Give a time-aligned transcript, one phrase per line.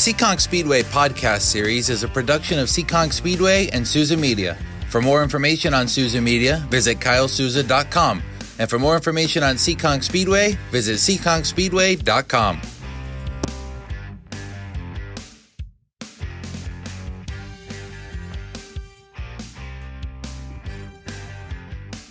[0.00, 4.56] Seekonk Speedway podcast series is a production of Seekonk Speedway and Souza Media.
[4.88, 8.22] For more information on Souza Media, visit kylesouza.com.
[8.58, 12.62] And for more information on Seekonk Speedway, visit seekonkspeedway.com.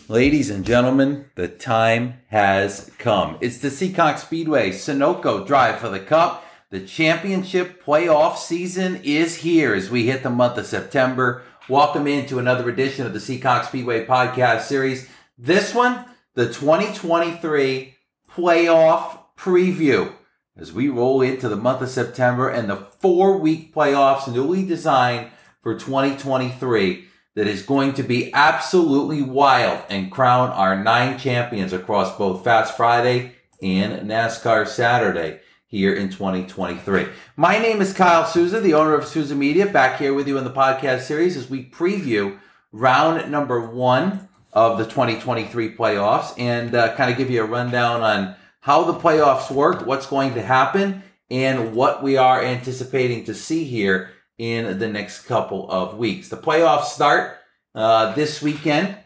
[0.08, 3.40] Ladies and gentlemen, the time has come.
[3.42, 6.46] It's the Seekonk Speedway Sunoco Drive for the Cup.
[6.72, 11.42] The championship playoff season is here as we hit the month of September.
[11.68, 15.10] Welcome into another edition of the Seekonk Speedway podcast series.
[15.36, 16.06] This one,
[16.36, 17.96] the 2023
[18.32, 20.14] playoff preview
[20.56, 25.32] as we roll into the month of September and the four week playoffs newly designed
[25.64, 32.16] for 2023 that is going to be absolutely wild and crown our nine champions across
[32.16, 37.08] both Fast Friday and NASCAR Saturday here in 2023.
[37.36, 40.44] My name is Kyle Souza, the owner of Souza Media, back here with you in
[40.44, 42.40] the podcast series as we preview
[42.72, 48.02] round number one of the 2023 playoffs and uh, kind of give you a rundown
[48.02, 53.36] on how the playoffs work, what's going to happen, and what we are anticipating to
[53.36, 54.10] see here
[54.40, 56.30] in the next couple of weeks.
[56.30, 57.38] The playoffs start
[57.76, 58.98] uh, this weekend.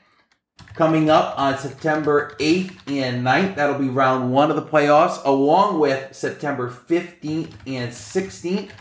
[0.74, 5.80] Coming up on September 8th and 9th, that'll be round one of the playoffs, along
[5.80, 8.72] with September 15th and 16th.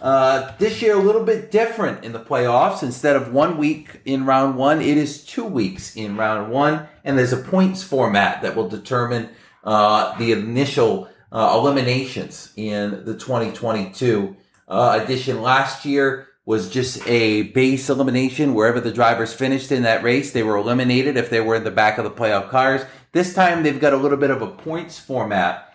[0.00, 2.82] Uh, this year, a little bit different in the playoffs.
[2.82, 7.18] Instead of one week in round one, it is two weeks in round one, and
[7.18, 9.28] there's a points format that will determine
[9.64, 14.34] uh, the initial uh, eliminations in the 2022
[14.66, 18.54] uh, edition last year was just a base elimination.
[18.54, 21.70] Wherever the drivers finished in that race, they were eliminated if they were in the
[21.70, 22.82] back of the playoff cars.
[23.12, 25.74] This time they've got a little bit of a points format.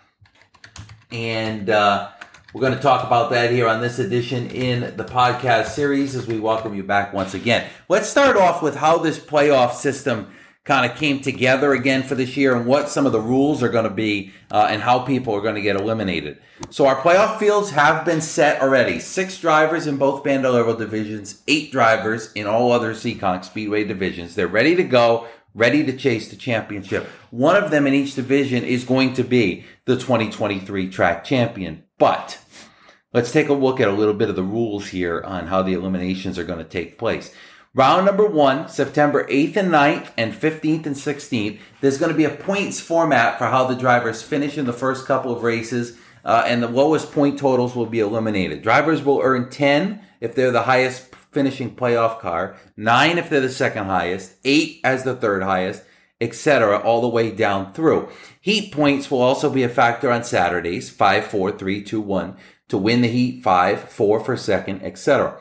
[1.12, 2.09] And uh,
[2.53, 6.28] we're going to talk about that here on this edition in the podcast series as
[6.28, 7.68] we welcome you back once again.
[7.88, 10.31] Let's start off with how this playoff system
[10.66, 13.70] kind of came together again for this year and what some of the rules are
[13.70, 16.38] going to be uh, and how people are going to get eliminated.
[16.70, 19.00] So our playoff fields have been set already.
[19.00, 24.36] Six drivers in both Bandolero divisions, eight drivers in all other Seekonk Speedway divisions.
[24.36, 27.08] They're ready to go, ready to chase the championship.
[27.31, 31.84] One of them in each division is going to be the 2023 track champion.
[31.97, 32.40] But
[33.14, 35.74] let's take a look at a little bit of the rules here on how the
[35.74, 37.34] eliminations are going to take place.
[37.79, 41.62] Round number one, September 8th and 9th, and 15th and 16th.
[41.79, 45.06] There's going to be a points format for how the drivers finish in the first
[45.06, 48.63] couple of races, uh, and the lowest point totals will be eliminated.
[48.63, 53.47] Drivers will earn 10 if they're the highest finishing playoff car, 9 if they're the
[53.47, 55.81] second highest, 8 as the third highest,
[56.19, 58.09] etc., all the way down through.
[58.41, 62.78] Heat points will also be a factor on Saturdays 5, 4, 3, 2, 1 to
[62.78, 65.40] win the heat, 5, 4 for second, etc.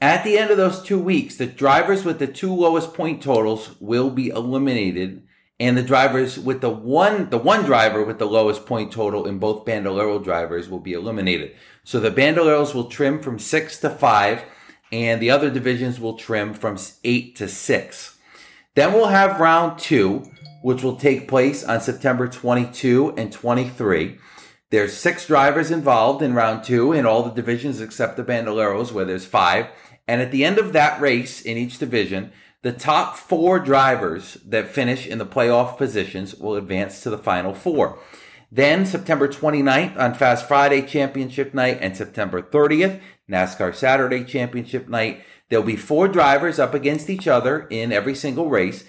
[0.00, 3.74] At the end of those two weeks, the drivers with the two lowest point totals
[3.80, 5.24] will be eliminated,
[5.58, 9.40] and the drivers with the one the one driver with the lowest point total in
[9.40, 11.56] both Bandolero drivers will be eliminated.
[11.82, 14.44] So the Bandoleros will trim from six to five,
[14.92, 18.18] and the other divisions will trim from eight to six.
[18.76, 20.30] Then we'll have round two,
[20.62, 24.16] which will take place on September 22 and 23.
[24.70, 29.06] There's six drivers involved in round two in all the divisions except the Bandoleros, where
[29.06, 29.66] there's five.
[30.08, 32.32] And at the end of that race in each division,
[32.62, 37.54] the top four drivers that finish in the playoff positions will advance to the final
[37.54, 38.00] four.
[38.50, 45.22] Then September 29th on Fast Friday Championship Night and September 30th, NASCAR Saturday Championship Night,
[45.50, 48.84] there'll be four drivers up against each other in every single race.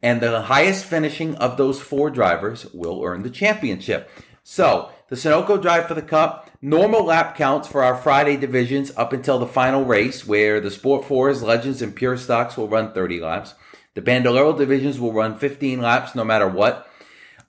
[0.00, 4.08] And the highest finishing of those four drivers will earn the championship.
[4.44, 9.14] So the Sunoco Drive for the Cup Normal lap counts for our Friday divisions up
[9.14, 13.18] until the final race, where the Sport Fours, Legends, and Pure Stocks will run 30
[13.18, 13.54] laps.
[13.94, 16.86] The Bandolero divisions will run 15 laps no matter what.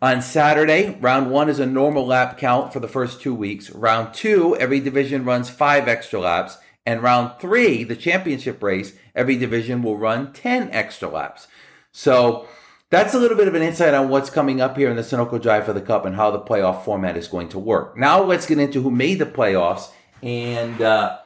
[0.02, 3.70] On Saturday, round one is a normal lap count for the first two weeks.
[3.70, 6.58] Round two, every division runs five extra laps.
[6.86, 11.48] And round three, the championship race, every division will run 10 extra laps.
[11.92, 12.48] So,
[12.92, 15.42] that's a little bit of an insight on what's coming up here in the Sunoco
[15.42, 17.98] Drive for the Cup and how the playoff format is going to work.
[17.98, 19.90] Now let's get into who made the playoffs
[20.22, 21.18] and uh,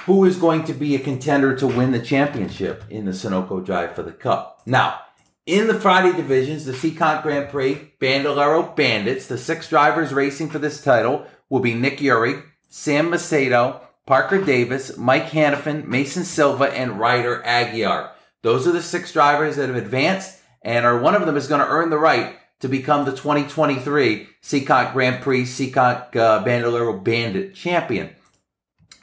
[0.00, 3.94] who is going to be a contender to win the championship in the Sunoco Drive
[3.94, 4.60] for the Cup.
[4.66, 5.00] Now,
[5.46, 10.58] in the Friday divisions, the Seekonk Grand Prix, Bandolero Bandits, the six drivers racing for
[10.58, 16.98] this title will be Nick Uhrig, Sam Macedo, Parker Davis, Mike Hanifin, Mason Silva, and
[16.98, 18.10] Ryder Aguiar.
[18.42, 21.60] Those are the six drivers that have advanced, and are one of them is going
[21.60, 27.54] to earn the right to become the 2023 Seekonk Grand Prix Seekonk uh, Bandolero Bandit
[27.54, 28.10] champion.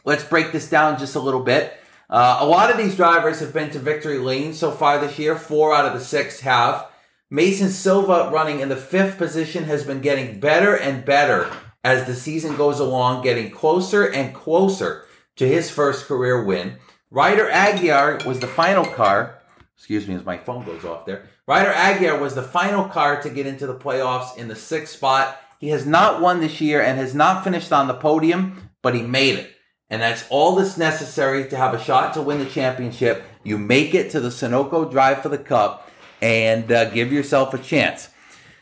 [0.06, 1.74] Let's break this down just a little bit.
[2.10, 5.36] Uh, a lot of these drivers have been to victory lane so far this year.
[5.36, 6.88] Four out of the six have.
[7.30, 11.52] Mason Silva running in the fifth position has been getting better and better
[11.84, 15.06] as the season goes along, getting closer and closer
[15.36, 16.78] to his first career win.
[17.10, 19.40] Ryder Aguiar was the final car.
[19.78, 21.30] Excuse me as my phone goes off there.
[21.48, 25.40] Ryder Aguiar was the final car to get into the playoffs in the sixth spot.
[25.60, 29.02] He has not won this year and has not finished on the podium, but he
[29.02, 29.56] made it.
[29.90, 33.24] And that's all that's necessary to have a shot to win the championship.
[33.42, 35.90] You make it to the Sunoco Drive for the Cup
[36.22, 38.10] and uh, give yourself a chance.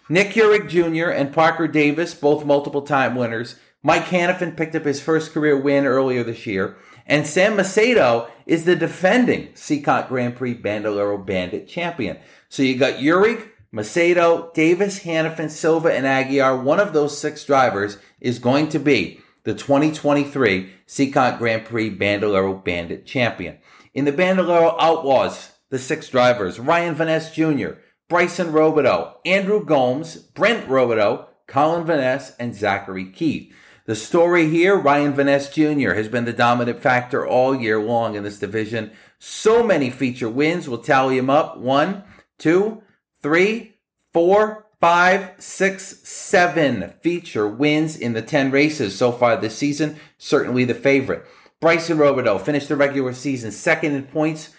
[0.07, 1.09] Nick Uhrig Jr.
[1.09, 3.55] and Parker Davis, both multiple time winners.
[3.81, 6.77] Mike Hanifin picked up his first career win earlier this year.
[7.05, 12.17] And Sam Macedo is the defending Seekonk Grand Prix Bandolero Bandit champion.
[12.49, 16.61] So you got Uhrig, Macedo, Davis, Hanifin, Silva, and Aguiar.
[16.61, 22.53] One of those six drivers is going to be the 2023 Seekonk Grand Prix Bandolero
[22.53, 23.57] Bandit champion.
[23.93, 30.67] In the Bandolero Outlaws, the six drivers, Ryan Vaness Jr., Bryson Robideau, Andrew Gomes, Brent
[30.67, 33.53] Robideau, Colin Vaness, and Zachary Keith.
[33.85, 35.93] The story here, Ryan Van Ness Jr.
[35.93, 38.91] has been the dominant factor all year long in this division.
[39.19, 40.67] So many feature wins.
[40.67, 41.57] We'll tally him up.
[41.57, 42.03] One,
[42.39, 42.81] two,
[43.21, 43.75] three,
[44.11, 49.97] four, five, six, seven feature wins in the 10 races so far this season.
[50.17, 51.23] Certainly the favorite.
[51.61, 54.49] Bryson Robideau finished the regular season second in points,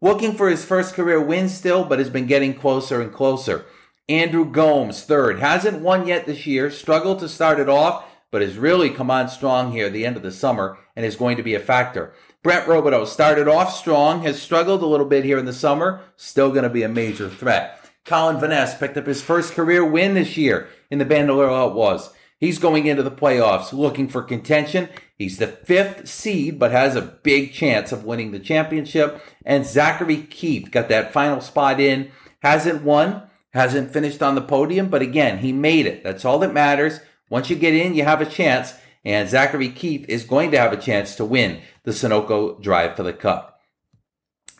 [0.00, 3.64] looking for his first career win still, but has been getting closer and closer.
[4.08, 8.58] Andrew Gomes, third, hasn't won yet this year, struggled to start it off, but has
[8.58, 11.42] really come on strong here at the end of the summer and is going to
[11.44, 12.12] be a factor.
[12.42, 16.50] Brent Robideau started off strong, has struggled a little bit here in the summer, still
[16.50, 17.78] going to be a major threat.
[18.04, 22.10] Colin Van Ness picked up his first career win this year in the Bandolero Outlaws.
[22.36, 24.88] He's going into the playoffs looking for contention.
[25.16, 29.22] He's the fifth seed, but has a big chance of winning the championship.
[29.46, 32.10] And Zachary Keith got that final spot in.
[32.40, 33.22] Hasn't won,
[33.54, 36.02] hasn't finished on the podium, but again, he made it.
[36.02, 36.98] That's all that matters.
[37.32, 38.74] Once you get in, you have a chance.
[39.06, 43.04] And Zachary Keith is going to have a chance to win the Sunoco Drive for
[43.04, 43.58] the Cup.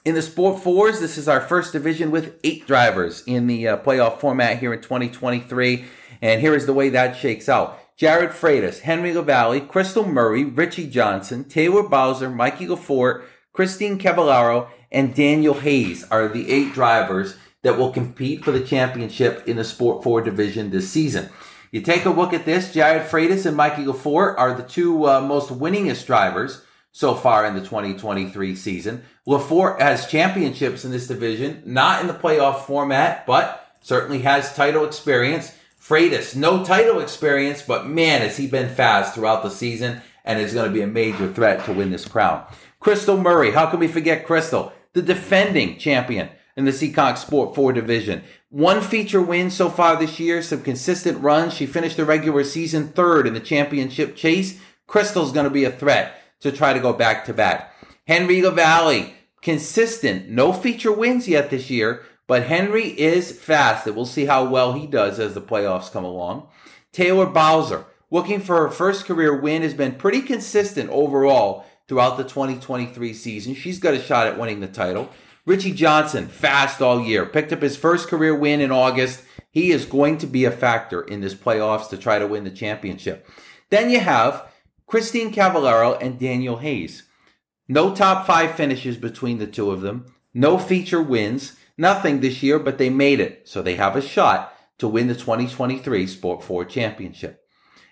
[0.07, 3.77] In the Sport Fours, this is our first division with eight drivers in the uh,
[3.77, 5.85] playoff format here in 2023.
[6.23, 7.79] And here is the way that shakes out.
[7.99, 15.15] Jared Freitas, Henry LaValle, Crystal Murray, Richie Johnson, Taylor Bowser, Mikey Lafort, Christine Cavallaro, and
[15.15, 20.03] Daniel Hayes are the eight drivers that will compete for the championship in the Sport
[20.03, 21.29] 4 division this season.
[21.73, 25.23] You take a look at this, Jared Freitas and Mikey Lafort are the two uh,
[25.23, 29.03] most winningest drivers so far in the 2023 season.
[29.27, 34.85] Lafort has championships in this division, not in the playoff format, but certainly has title
[34.85, 35.57] experience.
[35.81, 40.53] Freitas, no title experience, but man, has he been fast throughout the season and is
[40.53, 42.45] going to be a major threat to win this crown.
[42.81, 44.75] Crystal Murray, how can we forget Crystal?
[44.93, 48.23] The defending champion in the Seekonk Sport 4 division.
[48.53, 51.55] One feature win so far this year, some consistent runs.
[51.55, 54.61] She finished the regular season third in the championship chase.
[54.87, 57.75] Crystal's going to be a threat to try to go back to back.
[58.07, 64.05] Henry LaValle, consistent, no feature wins yet this year, but Henry is fast, and we'll
[64.05, 66.47] see how well he does as the playoffs come along.
[66.93, 72.25] Taylor Bowser, looking for her first career win, has been pretty consistent overall throughout the
[72.25, 73.55] 2023 season.
[73.55, 75.09] She's got a shot at winning the title.
[75.45, 79.25] Richie Johnson, fast all year, picked up his first career win in August.
[79.51, 82.51] He is going to be a factor in this playoffs to try to win the
[82.51, 83.27] championship.
[83.71, 84.49] Then you have
[84.87, 87.03] Christine Cavallaro and Daniel Hayes.
[87.67, 90.15] No top five finishes between the two of them.
[90.33, 91.57] No feature wins.
[91.77, 93.49] Nothing this year, but they made it.
[93.49, 97.41] So they have a shot to win the 2023 Sport 4 Championship.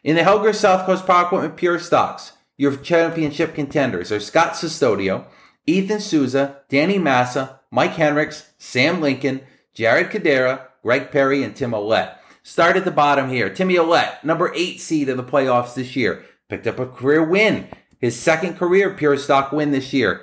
[0.05, 5.27] In the Helger South Coast Power Equipment Pure Stocks, your championship contenders are Scott Custodio,
[5.71, 9.41] Ethan Souza, Danny Massa, Mike Henricks, Sam Lincoln,
[9.73, 12.17] Jared Cadera, Greg Perry, and Tim Olet.
[12.43, 13.49] Start at the bottom here.
[13.49, 17.69] Timmy Olet, number eight seed in the playoffs this year picked up a career win,
[18.01, 20.23] his second career pure stock win this year.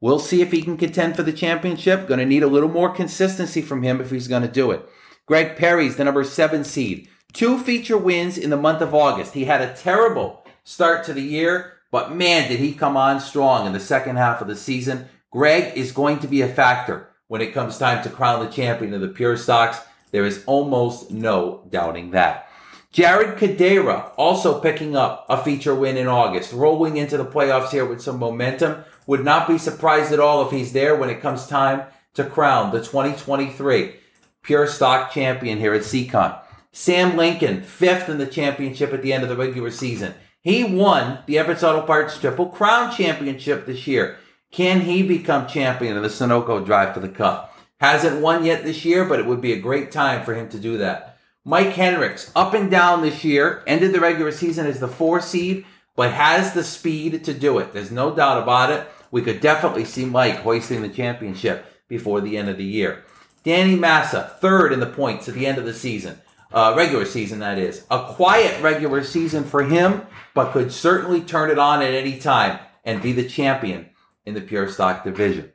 [0.00, 2.08] We'll see if he can contend for the championship.
[2.08, 4.88] Going to need a little more consistency from him if he's going to do it.
[5.26, 7.08] Greg Perry's the number seven seed.
[7.32, 9.34] Two feature wins in the month of August.
[9.34, 13.66] He had a terrible start to the year, but man, did he come on strong
[13.66, 15.08] in the second half of the season.
[15.30, 18.92] Greg is going to be a factor when it comes time to crown the champion
[18.94, 19.78] of the Pure Stocks.
[20.10, 22.48] There is almost no doubting that.
[22.92, 27.86] Jared Cadera also picking up a feature win in August, rolling into the playoffs here
[27.86, 28.84] with some momentum.
[29.06, 31.84] Would not be surprised at all if he's there when it comes time
[32.14, 33.94] to crown the 2023
[34.42, 36.38] Pure Stock Champion here at Seekonk.
[36.72, 40.14] Sam Lincoln, fifth in the championship at the end of the regular season.
[40.42, 44.18] He won the Everts Auto Parts Triple Crown Championship this year.
[44.50, 47.56] Can he become champion of the Sunoco Drive for the Cup?
[47.78, 50.58] Hasn't won yet this year, but it would be a great time for him to
[50.58, 51.16] do that.
[51.44, 55.64] Mike Hendricks, up and down this year, ended the regular season as the four seed,
[55.94, 57.72] but has the speed to do it.
[57.72, 58.88] There's no doubt about it.
[59.12, 63.04] We could definitely see Mike hoisting the championship before the end of the year.
[63.44, 66.20] Danny Massa, third in the points at the end of the season.
[66.52, 67.84] Uh, regular season, that is.
[67.90, 70.02] A quiet regular season for him,
[70.34, 73.88] but could certainly turn it on at any time and be the champion
[74.26, 75.52] in the pure stock division.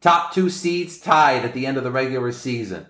[0.00, 2.86] Top two seeds tied at the end of the regular season.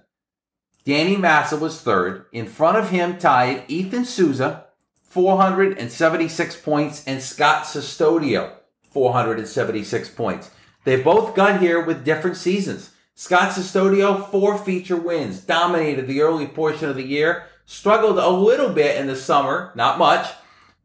[0.84, 2.26] Danny Massa was third.
[2.32, 4.66] In front of him tied Ethan Souza,
[5.08, 8.52] 476 points, and Scott Custodio,
[8.90, 10.50] 476 points.
[10.84, 12.90] They both got here with different seasons.
[13.20, 18.70] Scott Custodio, four feature wins, dominated the early portion of the year, struggled a little
[18.70, 20.26] bit in the summer, not much,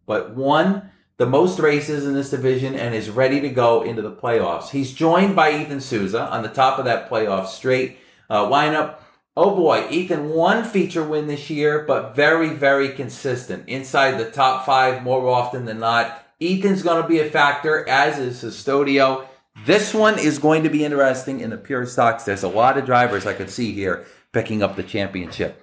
[0.06, 4.12] but won the most races in this division and is ready to go into the
[4.12, 4.72] playoffs.
[4.72, 8.00] He's joined by Ethan Souza on the top of that playoff straight
[8.30, 8.98] uh, lineup.
[9.38, 14.66] Oh boy, Ethan one feature win this year, but very, very consistent inside the top
[14.66, 16.22] five more often than not.
[16.42, 19.26] Ethan's going to be a factor, as is Custodio.
[19.66, 22.24] This one is going to be interesting in the pure stocks.
[22.24, 25.60] There's a lot of drivers I could see here picking up the championship.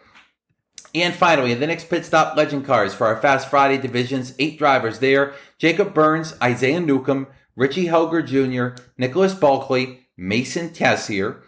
[0.93, 4.35] And finally, the next pit stop legend cars for our Fast Friday divisions.
[4.41, 5.35] Eight drivers there.
[5.57, 11.43] Jacob Burns, Isaiah Newcomb, Richie Helger Jr., Nicholas Bulkley, Mason Tessier,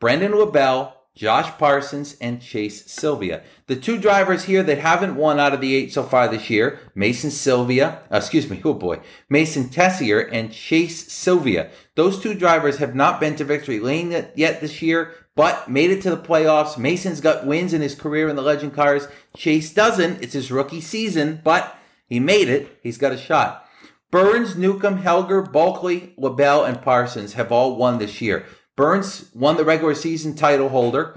[0.00, 3.42] Brendan LaBelle, Josh Parsons, and Chase Sylvia.
[3.66, 6.80] The two drivers here that haven't won out of the eight so far this year,
[6.94, 11.70] Mason Sylvia, uh, excuse me, oh boy, Mason Tessier and Chase Sylvia.
[11.96, 16.00] Those two drivers have not been to victory lane yet this year, but made it
[16.02, 16.78] to the playoffs.
[16.78, 19.06] Mason's got wins in his career in the legend cars.
[19.36, 20.22] Chase doesn't.
[20.22, 21.76] It's his rookie season, but
[22.06, 22.78] he made it.
[22.82, 23.66] He's got a shot.
[24.10, 28.44] Burns, Newcomb, Helger, Bulkley, LaBelle, and Parsons have all won this year.
[28.82, 31.16] Burns won the regular season title holder,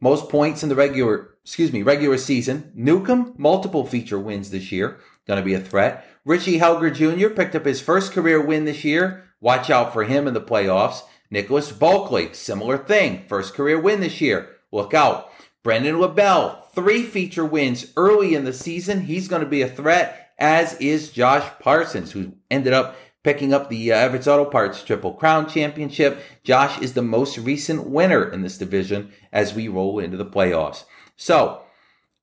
[0.00, 2.70] most points in the regular, excuse me, regular season.
[2.72, 6.06] Newcomb, multiple feature wins this year, going to be a threat.
[6.24, 7.34] Richie Helger Jr.
[7.34, 9.24] picked up his first career win this year.
[9.40, 11.02] Watch out for him in the playoffs.
[11.32, 14.58] Nicholas Bulkley, similar thing, first career win this year.
[14.70, 15.32] Look out.
[15.64, 19.00] Brendan LaBelle, three feature wins early in the season.
[19.00, 23.68] He's going to be a threat, as is Josh Parsons, who ended up picking up
[23.68, 26.20] the uh, Everts Auto Parts Triple Crown Championship.
[26.42, 30.84] Josh is the most recent winner in this division as we roll into the playoffs.
[31.16, 31.62] So,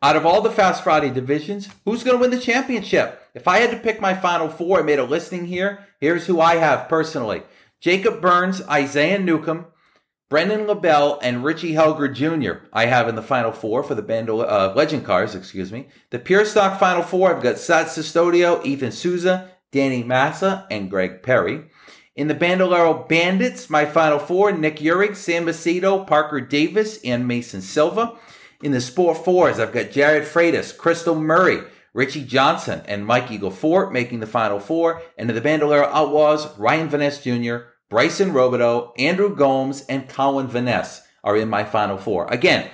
[0.02, 3.22] out of all the Fast Friday divisions, who's going to win the championship?
[3.34, 5.88] If I had to pick my final four, I made a listing here.
[6.00, 7.44] Here's who I have personally
[7.80, 9.68] Jacob Burns, Isaiah Newcomb,
[10.30, 12.66] Brendan LaBelle, and Richie Helger Jr.
[12.74, 15.88] I have in the final four for the Bando, uh, Legend Cars, excuse me.
[16.10, 21.24] The Pure Stock final four, I've got Scott Custodio, Ethan Souza, Danny Massa, and Greg
[21.24, 21.66] Perry.
[22.16, 27.62] In the Bandolero Bandits, my final four, Nick Uhrig, Sam Macedo, Parker Davis, and Mason
[27.62, 28.18] Silva.
[28.64, 31.62] In the Sport Fours, I've got Jared Freitas, Crystal Murray,
[31.94, 35.04] Richie Johnson, and Mikey Lafort making the final four.
[35.16, 41.02] And in the Bandolero Outlaws, Ryan Vaness Jr., Bryson Robideau, Andrew Gomes, and Colin Vaness
[41.24, 42.26] are in my final four.
[42.28, 42.70] Again,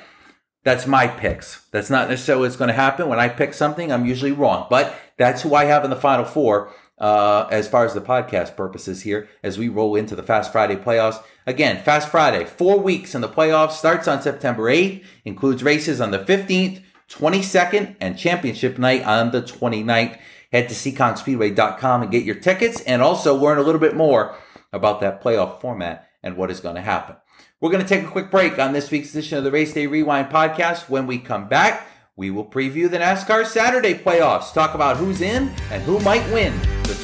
[0.63, 1.65] that's my picks.
[1.71, 3.09] That's not necessarily what's going to happen.
[3.09, 6.25] When I pick something, I'm usually wrong, but that's who I have in the final
[6.25, 10.51] four uh, as far as the podcast purposes here as we roll into the Fast
[10.51, 11.21] Friday playoffs.
[11.45, 16.11] Again, Fast Friday, four weeks in the playoffs, starts on September 8th, includes races on
[16.11, 20.19] the 15th, 22nd, and championship night on the 29th.
[20.51, 24.35] Head to seekonkspeedway.com and get your tickets and also learn a little bit more
[24.71, 27.15] about that playoff format and what is going to happen.
[27.59, 29.87] We're going to take a quick break on this week's edition of the Race Day
[29.87, 30.89] Rewind podcast.
[30.89, 35.51] When we come back, we will preview the NASCAR Saturday playoffs, talk about who's in
[35.71, 36.53] and who might win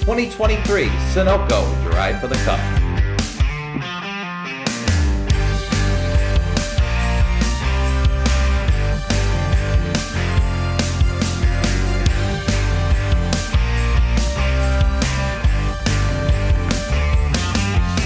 [0.10, 2.60] 2023 Sunoco Drive for the Cup.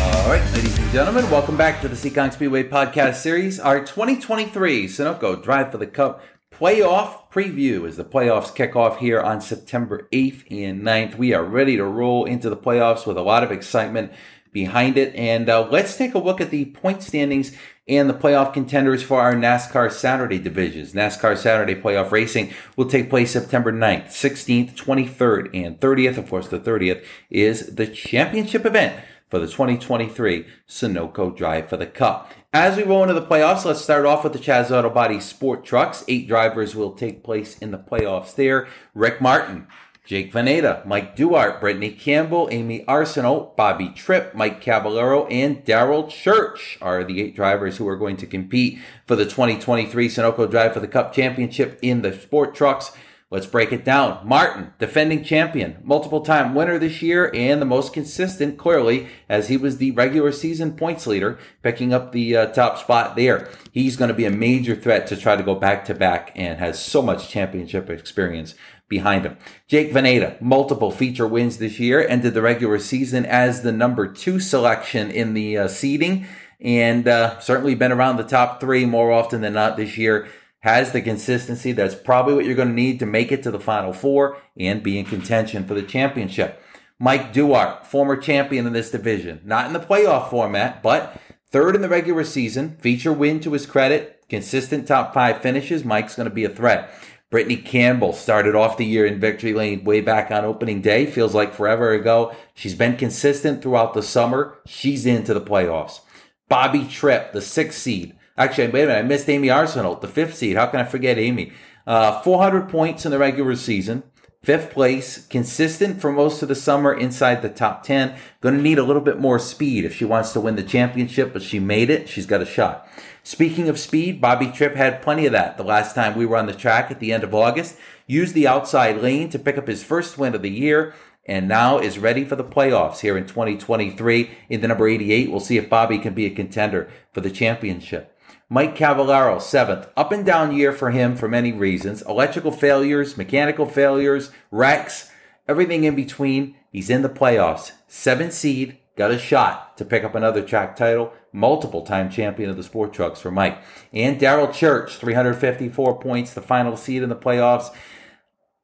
[0.01, 3.61] All right, ladies and gentlemen, welcome back to the Seekonk Speedway podcast series.
[3.61, 6.21] Our 2023 Sunoco Drive for the Cup
[6.59, 11.17] playoff preview as the playoffs kick off here on September 8th and 9th.
[11.17, 14.11] We are ready to roll into the playoffs with a lot of excitement
[14.51, 15.15] behind it.
[15.15, 17.57] And uh, let's take a look at the point standings
[17.87, 20.93] and the playoff contenders for our NASCAR Saturday divisions.
[20.93, 26.17] NASCAR Saturday playoff racing will take place September 9th, 16th, 23rd, and 30th.
[26.17, 31.87] Of course, the 30th is the championship event for the 2023 Sunoco Drive for the
[31.87, 32.31] Cup.
[32.55, 35.65] As we roll into the playoffs, let's start off with the Chaz Auto Body Sport
[35.65, 36.03] Trucks.
[36.07, 38.67] Eight drivers will take place in the playoffs there.
[38.93, 39.65] Rick Martin,
[40.05, 46.77] Jake Veneta, Mike Duarte, Brittany Campbell, Amy Arsenault, Bobby Tripp, Mike Cavallaro, and Daryl Church
[46.79, 50.79] are the eight drivers who are going to compete for the 2023 Sunoco Drive for
[50.79, 52.91] the Cup Championship in the Sport Trucks.
[53.33, 54.19] Let's break it down.
[54.27, 59.57] Martin, defending champion, multiple time winner this year, and the most consistent, clearly, as he
[59.57, 63.49] was the regular season points leader, picking up the uh, top spot there.
[63.71, 66.59] He's going to be a major threat to try to go back to back and
[66.59, 68.53] has so much championship experience
[68.87, 69.37] behind him.
[69.67, 74.39] Jake Veneta, multiple feature wins this year, ended the regular season as the number two
[74.39, 76.27] selection in the uh, seeding,
[76.61, 80.27] and uh, certainly been around the top three more often than not this year
[80.63, 83.59] has the consistency that's probably what you're going to need to make it to the
[83.59, 86.61] final four and be in contention for the championship.
[86.97, 91.19] Mike Duarte, former champion in this division, not in the playoff format, but
[91.51, 95.83] third in the regular season, feature win to his credit, consistent top five finishes.
[95.83, 96.89] Mike's going to be a threat.
[97.29, 101.05] Brittany Campbell started off the year in victory lane way back on opening day.
[101.05, 102.33] Feels like forever ago.
[102.53, 104.59] She's been consistent throughout the summer.
[104.65, 105.99] She's into the playoffs.
[106.47, 108.99] Bobby Tripp, the sixth seed, Actually, wait a minute.
[108.99, 110.55] I missed Amy Arsenault, the fifth seed.
[110.55, 111.53] How can I forget Amy?
[111.85, 114.03] Uh, 400 points in the regular season.
[114.41, 118.15] Fifth place, consistent for most of the summer inside the top 10.
[118.41, 121.31] Going to need a little bit more speed if she wants to win the championship,
[121.31, 122.09] but she made it.
[122.09, 122.85] She's got a shot.
[123.23, 126.47] Speaking of speed, Bobby Tripp had plenty of that the last time we were on
[126.47, 127.77] the track at the end of August.
[128.05, 130.93] Used the outside lane to pick up his first win of the year
[131.25, 135.31] and now is ready for the playoffs here in 2023 in the number 88.
[135.31, 138.12] We'll see if Bobby can be a contender for the championship.
[138.53, 139.89] Mike Cavallaro, seventh.
[139.97, 142.03] Up and down year for him for many reasons.
[142.03, 145.09] Electrical failures, mechanical failures, wrecks,
[145.47, 146.55] everything in between.
[146.71, 147.71] He's in the playoffs.
[147.87, 151.13] Seven seed, got a shot to pick up another track title.
[151.31, 153.57] Multiple time champion of the sport trucks for Mike.
[153.91, 157.75] And Daryl Church, 354 points, the final seed in the playoffs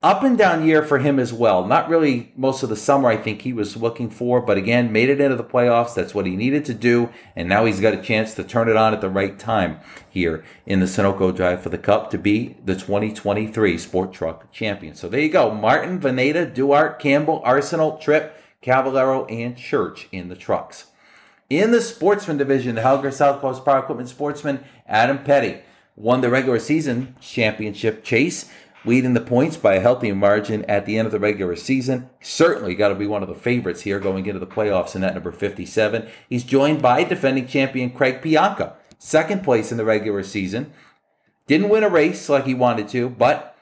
[0.02, 1.66] up and down year for him as well.
[1.66, 5.10] Not really most of the summer, I think he was looking for, but again, made
[5.10, 5.94] it into the playoffs.
[5.94, 7.10] That's what he needed to do.
[7.36, 10.46] And now he's got a chance to turn it on at the right time here
[10.66, 14.96] in the Sunoco Drive for the Cup to be the 2023 Sport Truck Champion.
[14.96, 15.54] So there you go.
[15.54, 20.86] Martin, Veneta, Duarte, Campbell, Arsenault, Tripp, Cavallaro, and Church in the trucks.
[21.50, 25.62] In the sportsman division, the Helger South Coast Power Equipment sportsman Adam Petty
[25.96, 28.50] won the regular season championship chase
[28.86, 32.10] leading the points by a healthy margin at the end of the regular season.
[32.22, 35.14] Certainly got to be one of the favorites here going into the playoffs in that
[35.14, 36.08] number 57.
[36.30, 40.72] He's joined by defending champion Craig Pianka, second place in the regular season.
[41.48, 43.58] Didn't win a race like he wanted to, but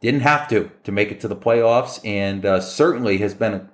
[0.00, 3.68] didn't have to to make it to the playoffs, and uh, certainly has been a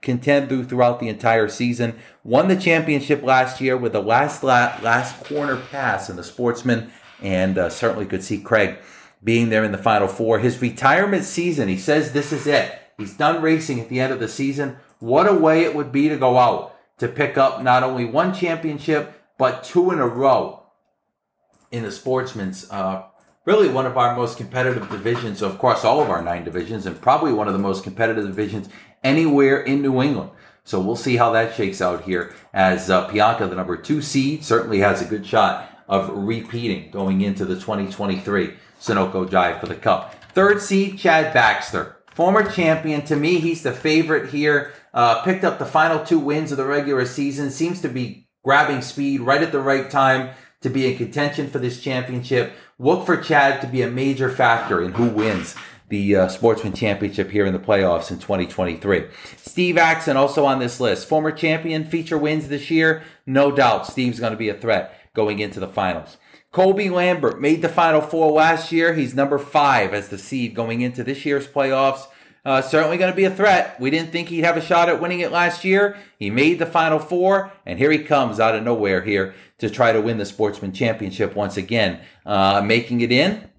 [0.00, 1.98] contender throughout the entire season.
[2.22, 7.58] Won the championship last year with the last last corner pass in the Sportsman, and
[7.58, 8.78] uh, certainly could see Craig
[9.24, 10.38] being there in the Final Four.
[10.38, 12.78] His retirement season, he says this is it.
[12.96, 14.76] He's done racing at the end of the season.
[15.00, 18.32] What a way it would be to go out to pick up not only one
[18.32, 20.62] championship, but two in a row
[21.72, 22.70] in the sportsman's.
[22.70, 23.04] Uh,
[23.44, 26.98] really one of our most competitive divisions of course all of our nine divisions and
[27.02, 28.70] probably one of the most competitive divisions
[29.02, 30.30] anywhere in new england
[30.64, 34.42] so we'll see how that shakes out here as uh, Pianka, the number two seed,
[34.42, 39.74] certainly has a good shot of repeating going into the 2023 Sunoco Drive for the
[39.74, 40.14] Cup.
[40.34, 41.96] Third seed, Chad Baxter.
[42.12, 43.02] Former champion.
[43.06, 44.72] To me, he's the favorite here.
[44.92, 47.50] Uh, picked up the final two wins of the regular season.
[47.50, 51.58] Seems to be grabbing speed right at the right time to be in contention for
[51.58, 52.52] this championship.
[52.78, 55.54] Look for Chad to be a major factor in who wins
[55.88, 59.06] the uh, Sportsman Championship here in the playoffs in 2023.
[59.36, 61.08] Steve Axon also on this list.
[61.08, 63.02] Former champion, feature wins this year.
[63.26, 66.16] No doubt Steve's going to be a threat going into the finals.
[66.54, 68.94] Colby Lambert made the Final Four last year.
[68.94, 72.06] He's number five as the seed going into this year's playoffs.
[72.44, 73.80] Uh, certainly going to be a threat.
[73.80, 75.96] We didn't think he'd have a shot at winning it last year.
[76.16, 79.90] He made the Final Four, and here he comes out of nowhere here to try
[79.90, 81.98] to win the Sportsman Championship once again.
[82.24, 83.50] Uh, making it in,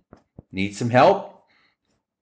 [0.54, 1.36] needs some help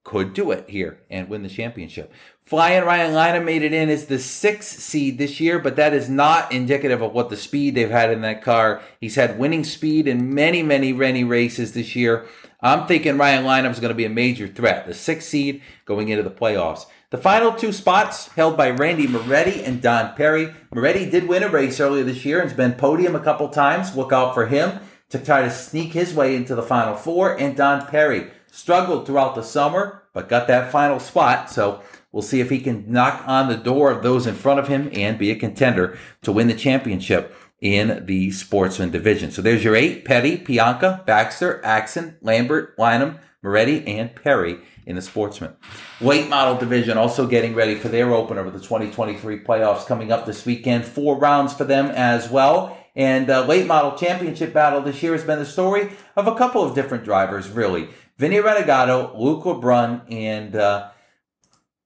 [0.04, 2.12] could do it here and win the championship.
[2.46, 6.10] Flying Ryan Lina made it in as the sixth seed this year, but that is
[6.10, 8.82] not indicative of what the speed they've had in that car.
[9.00, 12.26] He's had winning speed in many, many, many races this year.
[12.60, 14.86] I'm thinking Ryan Lina is going to be a major threat.
[14.86, 16.86] The sixth seed going into the playoffs.
[17.12, 20.54] The final two spots held by Randy Moretti and Don Perry.
[20.74, 23.96] Moretti did win a race earlier this year and has been podium a couple times.
[23.96, 24.80] Look out for him
[25.10, 27.40] to try to sneak his way into the final four.
[27.40, 31.50] And Don Perry struggled throughout the summer, but got that final spot.
[31.50, 31.82] So
[32.14, 34.90] We'll see if he can knock on the door of those in front of him
[34.94, 39.32] and be a contender to win the championship in the sportsman division.
[39.32, 45.02] So there's your eight, Petty, Pianka, Baxter, Axon, Lambert, Lynam, Moretti, and Perry in the
[45.02, 45.56] sportsman.
[46.02, 50.26] Late model division also getting ready for their opener of the 2023 playoffs coming up
[50.26, 50.86] this weekend.
[50.86, 52.78] Four rounds for them as well.
[52.96, 56.64] And uh, late model championship battle this year has been the story of a couple
[56.64, 57.90] of different drivers, really.
[58.18, 60.90] Vinny Renegado, Luke LeBrun, and uh,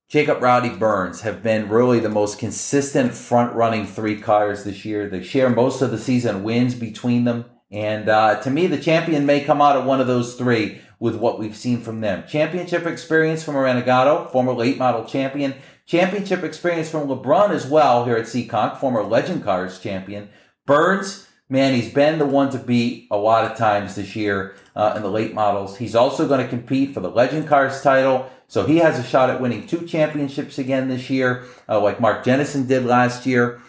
[0.08, 5.06] Jacob Rowdy Burns have been really the most consistent front running three cars this year.
[5.06, 7.44] They share most of the season wins between them.
[7.70, 11.16] And uh, to me, the champion may come out of one of those three with
[11.16, 12.24] what we've seen from them.
[12.26, 15.54] Championship experience from Renegado, former late model champion.
[15.84, 20.30] Championship experience from LeBrun as well here at Seekonk, former Legend Cars champion.
[20.64, 24.94] Burns, man, he's been the one to beat a lot of times this year uh,
[24.96, 25.76] in the late models.
[25.76, 28.30] He's also going to compete for the Legend Cars title.
[28.48, 32.24] So he has a shot at winning two championships again this year, uh, like Mark
[32.24, 33.60] Jennison did last year.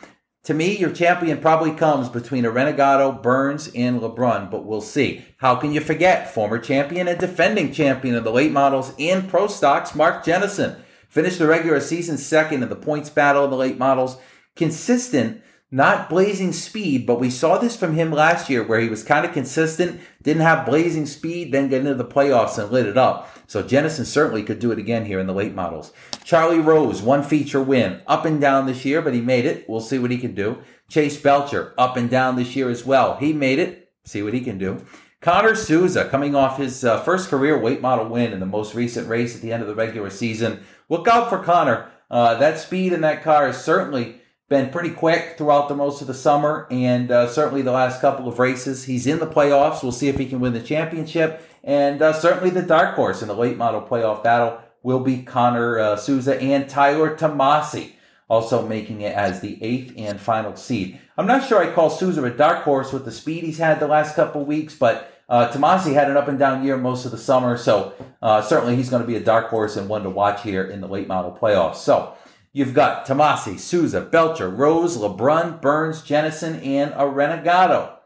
[0.43, 5.25] To me, your champion probably comes between a Renegado, Burns, and LeBrun, but we'll see.
[5.37, 9.47] How can you forget former champion and defending champion of the late models and pro
[9.47, 10.81] stocks, Mark Jennison?
[11.09, 14.17] Finished the regular season second in the points battle of the late models.
[14.55, 19.03] Consistent not blazing speed, but we saw this from him last year where he was
[19.03, 22.97] kind of consistent, didn't have blazing speed, then get into the playoffs and lit it
[22.97, 23.29] up.
[23.49, 25.91] So Jennison certainly could do it again here in the late models.
[26.23, 29.67] Charlie Rose, one feature win, up and down this year, but he made it.
[29.67, 30.59] We'll see what he can do.
[30.87, 33.17] Chase Belcher, up and down this year as well.
[33.17, 33.91] He made it.
[34.05, 34.85] See what he can do.
[35.19, 39.09] Connor Souza, coming off his uh, first career late model win in the most recent
[39.09, 40.59] race at the end of the regular season.
[40.87, 41.89] Look out for Connor.
[42.11, 46.07] Uh, that speed in that car has certainly been pretty quick throughout the most of
[46.07, 48.83] the summer and uh, certainly the last couple of races.
[48.83, 49.81] He's in the playoffs.
[49.81, 51.41] We'll see if he can win the championship.
[51.63, 55.79] And uh, certainly the dark horse in the late model playoff battle will be Connor
[55.79, 57.93] uh, Souza and Tyler Tomasi,
[58.29, 60.99] also making it as the eighth and final seed.
[61.17, 63.87] I'm not sure I call Souza a dark horse with the speed he's had the
[63.87, 67.17] last couple weeks, but uh, Tomasi had an up and down year most of the
[67.17, 70.43] summer, so uh, certainly he's going to be a dark horse and one to watch
[70.43, 71.75] here in the late model playoffs.
[71.75, 72.15] So
[72.51, 77.98] You've got Tomasi, Souza, Belcher, Rose, LeBrun, Burns, Jennison, and a Renegado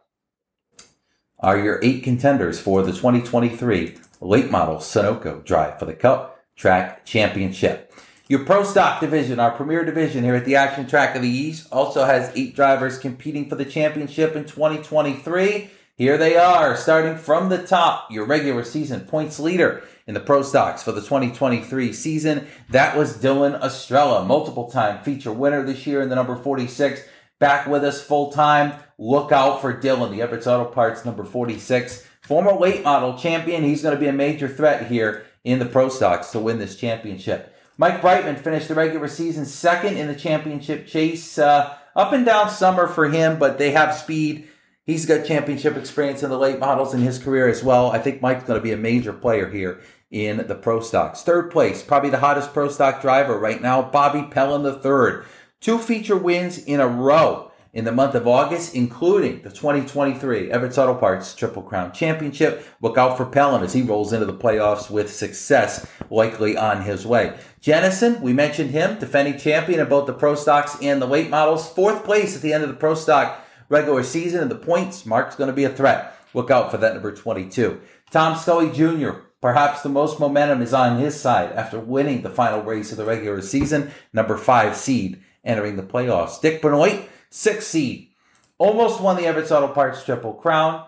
[1.44, 7.04] are your eight contenders for the 2023 late model Sunoco Drive for the Cup Track
[7.06, 7.94] Championship.
[8.30, 11.68] Your Pro Stock division, our premier division here at the Action Track of the East,
[11.70, 15.70] also has eight drivers competing for the championship in 2023.
[15.96, 20.44] Here they are, starting from the top, your regular season points leader in the Pro
[20.44, 22.48] Stocks for the 2023 season.
[22.70, 27.02] That was Dylan Estrella, multiple time feature winner this year in the number 46.
[27.44, 28.72] Back with us full time.
[28.98, 32.08] Look out for Dylan, the Everts Auto Parts number 46.
[32.22, 33.64] Former late model champion.
[33.64, 36.78] He's going to be a major threat here in the Pro Stocks to win this
[36.78, 37.54] championship.
[37.78, 41.38] Mike Brightman finished the regular season second in the championship chase.
[41.38, 44.48] Uh, up and down summer for him, but they have speed
[44.86, 47.92] He's got championship experience in the late models in his career as well.
[47.92, 49.80] I think Mike's going to be a major player here
[50.12, 51.24] in the pro stocks.
[51.24, 55.26] Third place, probably the hottest pro stock driver right now, Bobby Pelland III.
[55.64, 60.78] Two feature wins in a row in the month of August, including the 2023 Everts
[60.78, 62.66] Auto Parts Triple Crown Championship.
[62.82, 67.08] Look out for Pelland as he rolls into the playoffs with success likely on his
[67.08, 67.38] way.
[67.62, 71.70] Jennison, we mentioned him, defending champion of both the Pro Stocks and the late models.
[71.70, 75.38] Fourth place at the end of the Pro Stock regular season and the points, Mark's
[75.38, 76.14] going to be a threat.
[76.34, 77.80] Look out for that number 22.
[78.12, 82.62] Tom Scully Jr., perhaps the most momentum is on his side after winning the final
[82.62, 86.42] race of the regular season, number five seed entering the playoffs.
[86.42, 88.10] Dick Benoit, six seed,
[88.58, 90.86] almost won the Everts Auto Parts Triple Crown.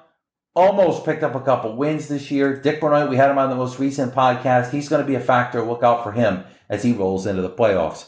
[0.55, 2.55] Almost picked up a couple wins this year.
[2.61, 4.71] Dick Benoit, we had him on the most recent podcast.
[4.71, 5.61] He's going to be a factor.
[5.61, 8.05] Look out for him as he rolls into the playoffs.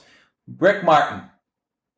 [0.58, 1.24] Rick Martin,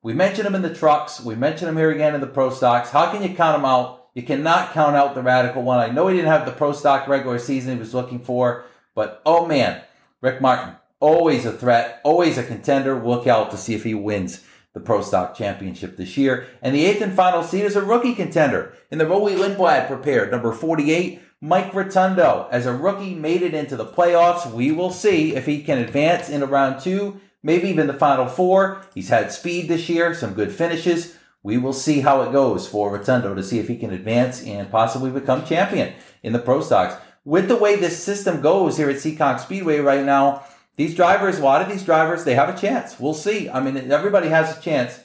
[0.01, 1.21] we mentioned him in the trucks.
[1.21, 2.89] We mentioned him here again in the pro stocks.
[2.89, 4.07] How can you count him out?
[4.15, 5.77] You cannot count out the radical one.
[5.79, 9.21] I know he didn't have the pro stock regular season he was looking for, but
[9.25, 9.81] oh man,
[10.21, 13.03] Rick Martin, always a threat, always a contender.
[13.03, 16.47] Look out to see if he wins the Pro Stock Championship this year.
[16.61, 20.31] And the eighth and final seed is a rookie contender in the Roly Lindblad prepared,
[20.31, 22.47] number 48, Mike Rotundo.
[22.51, 24.51] As a rookie, made it into the playoffs.
[24.51, 28.81] We will see if he can advance in round two maybe even the final four.
[28.93, 31.17] He's had speed this year, some good finishes.
[31.41, 34.69] We will see how it goes for Rotundo to see if he can advance and
[34.69, 37.01] possibly become champion in the Pro Stocks.
[37.23, 40.43] With the way this system goes here at Seekonk Speedway right now,
[40.79, 42.97] these drivers, a lot of these drivers, they have a chance.
[42.97, 43.49] We'll see.
[43.49, 44.97] I mean, everybody has a chance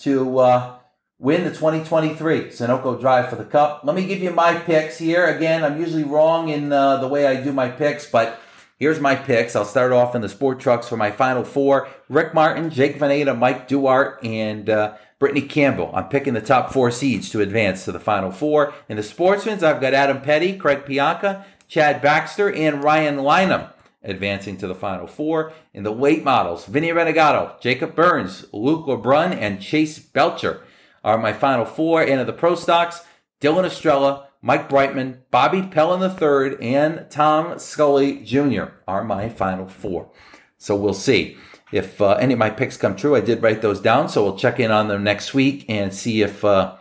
[0.00, 0.76] to uh,
[1.18, 3.80] win the 2023 Sunoco Drive for the Cup.
[3.82, 5.24] Let me give you my picks here.
[5.24, 8.38] Again, I'm usually wrong in uh, the way I do my picks, but
[8.78, 9.54] Here's my picks.
[9.54, 11.86] I'll start off in the sport trucks for my final four.
[12.08, 15.92] Rick Martin, Jake Veneta, Mike Duarte, and uh, Brittany Campbell.
[15.94, 18.74] I'm picking the top four seeds to advance to the final four.
[18.88, 23.70] In the sportsmen's, I've got Adam Petty, Craig Pianka, Chad Baxter, and Ryan Lynham
[24.04, 25.52] advancing to the final four.
[25.72, 30.62] In the late models, Vinny Renegado, Jacob Burns, Luke LeBrun, and Chase Belcher
[31.04, 32.02] are my final four.
[32.02, 33.02] And in the pro stocks,
[33.40, 38.64] Dylan Estrella, Mike Brightman, Bobby Pelland III, and Tom Scully Jr.
[38.88, 40.10] are my final four.
[40.58, 41.36] So we'll see
[41.72, 43.16] if uh, any of my picks come true.
[43.16, 46.22] I did write those down, so we'll check in on them next week and see
[46.22, 46.76] if uh,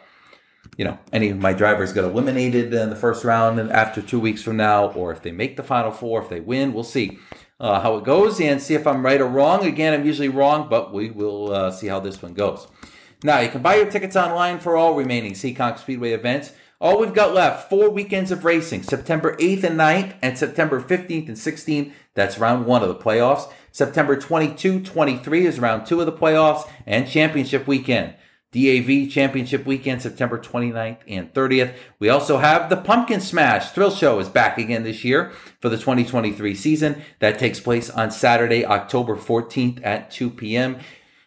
[0.82, 4.41] you know any of my drivers get eliminated in the first round after two weeks
[4.41, 6.74] from now, or if they make the final four, if they win.
[6.74, 7.20] We'll see.
[7.60, 9.63] Uh, how it goes and see if I'm right or wrong.
[9.63, 12.67] Again, I'm usually wrong, but we will uh, see how this one goes.
[13.24, 16.54] Now, you can buy your tickets online for all remaining Seekonk Speedway events.
[16.80, 21.28] All we've got left, four weekends of racing, September 8th and 9th, and September 15th
[21.28, 21.91] and 16th.
[22.15, 23.52] That's round one of the playoffs.
[23.72, 28.15] September 22, 23 is round two of the playoffs, and championship weekend.
[28.51, 31.73] DAV Championship Weekend, September 29th and 30th.
[31.99, 35.77] We also have the Pumpkin Smash Thrill Show is back again this year for the
[35.77, 37.01] 2023 season.
[37.19, 40.79] That takes place on Saturday, October 14th at 2 p.m.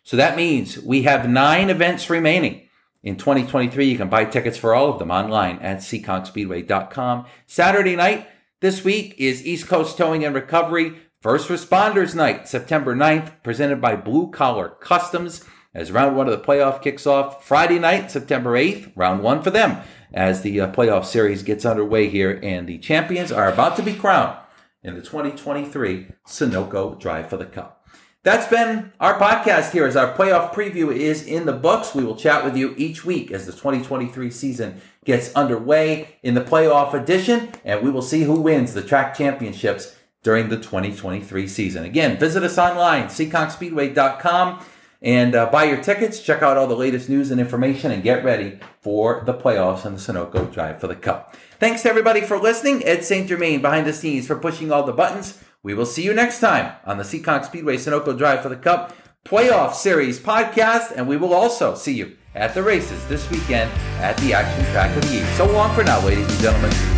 [0.02, 2.68] So that means we have nine events remaining.
[3.02, 7.26] In 2023, you can buy tickets for all of them online at seekonkspeedway.com.
[7.46, 8.28] Saturday night
[8.60, 13.96] this week is East Coast Towing and Recovery First Responders Night, September 9th, presented by
[13.96, 15.42] Blue Collar Customs
[15.74, 17.44] as round one of the playoff kicks off.
[17.44, 19.82] Friday night, September 8th, round one for them
[20.12, 23.94] as the uh, playoff series gets underway here, and the champions are about to be
[23.94, 24.38] crowned
[24.82, 27.84] in the 2023 Sunoco Drive for the Cup.
[28.22, 31.94] That's been our podcast here as our playoff preview is in the books.
[31.94, 36.40] We will chat with you each week as the 2023 season gets underway in the
[36.40, 41.84] playoff edition, and we will see who wins the track championships during the 2023 season.
[41.84, 44.64] Again, visit us online, seekonkspeedway.com,
[45.04, 48.24] and uh, buy your tickets, check out all the latest news and information, and get
[48.24, 51.36] ready for the playoffs and the Sunoco Drive for the Cup.
[51.60, 52.82] Thanks to everybody for listening.
[52.84, 53.28] Ed St.
[53.28, 55.38] Germain behind the scenes for pushing all the buttons.
[55.62, 58.96] We will see you next time on the Seekonk Speedway Sunoco Drive for the Cup
[59.26, 64.16] Playoff Series podcast, and we will also see you at the races this weekend at
[64.18, 65.36] the Action Track of the East.
[65.36, 66.93] So long for now, ladies and gentlemen.